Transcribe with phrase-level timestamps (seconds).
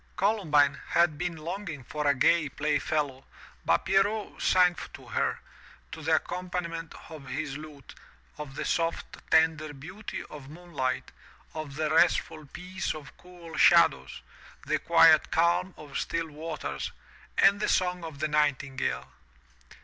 [0.15, 3.23] Columbine had been longing for a gay play fellow,
[3.63, 5.39] but Pierrot sang to her,
[5.91, 7.93] to the accompaniment of his lute,
[8.39, 11.11] of the soft, tender beauty of moon light,
[11.53, 14.23] of the restful peace of cool shadows,
[14.65, 16.91] the quiet calm of still waters,
[17.37, 19.05] and the song of the nightingale.